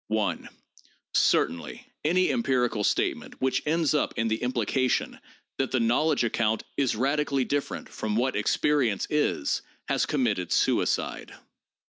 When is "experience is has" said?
8.35-10.07